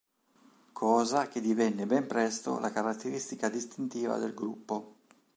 Cosa 0.71 1.27
che 1.27 1.41
divenne 1.41 1.85
ben 1.85 2.07
presto 2.07 2.57
la 2.57 2.71
caratteristica 2.71 3.49
distintiva 3.49 4.17
del 4.17 4.33
gruppo. 4.33 4.95